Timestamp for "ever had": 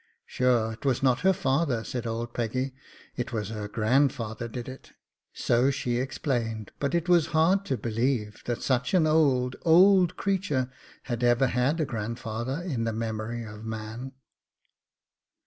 11.23-11.79